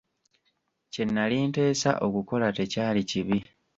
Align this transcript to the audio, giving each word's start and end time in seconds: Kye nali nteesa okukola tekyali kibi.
Kye 0.91 1.03
nali 1.05 1.37
nteesa 1.49 1.91
okukola 2.05 2.47
tekyali 2.57 3.01
kibi. 3.09 3.37